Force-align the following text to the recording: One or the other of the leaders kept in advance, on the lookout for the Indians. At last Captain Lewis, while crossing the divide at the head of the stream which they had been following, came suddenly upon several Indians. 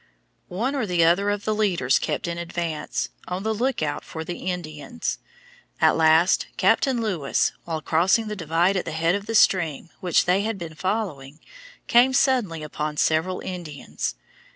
One 0.47 0.73
or 0.73 0.87
the 0.87 1.03
other 1.03 1.29
of 1.29 1.45
the 1.45 1.53
leaders 1.53 1.99
kept 1.99 2.27
in 2.27 2.39
advance, 2.39 3.09
on 3.27 3.43
the 3.43 3.53
lookout 3.53 4.03
for 4.03 4.23
the 4.23 4.49
Indians. 4.49 5.19
At 5.79 5.95
last 5.95 6.47
Captain 6.57 6.99
Lewis, 6.99 7.51
while 7.65 7.81
crossing 7.83 8.27
the 8.27 8.35
divide 8.35 8.75
at 8.75 8.85
the 8.85 8.93
head 8.93 9.13
of 9.13 9.27
the 9.27 9.35
stream 9.35 9.91
which 9.99 10.25
they 10.25 10.41
had 10.41 10.57
been 10.57 10.73
following, 10.73 11.39
came 11.85 12.13
suddenly 12.13 12.63
upon 12.63 12.97
several 12.97 13.41
Indians. 13.41 14.15